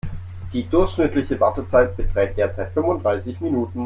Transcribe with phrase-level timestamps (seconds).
[0.51, 3.79] Die durchschnittliche Wartezeit beträgt derzeit fünfunddreißig Minuten.